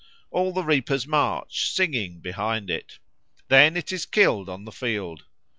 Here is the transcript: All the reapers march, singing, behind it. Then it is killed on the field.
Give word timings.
All 0.31 0.51
the 0.51 0.63
reapers 0.63 1.05
march, 1.05 1.69
singing, 1.69 2.21
behind 2.21 2.71
it. 2.71 2.97
Then 3.49 3.77
it 3.77 3.91
is 3.91 4.07
killed 4.07 4.49
on 4.49 4.65
the 4.65 4.71
field. 4.71 5.25